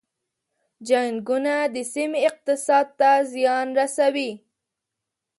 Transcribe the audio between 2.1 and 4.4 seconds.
اقتصاد ته زیان رسوي.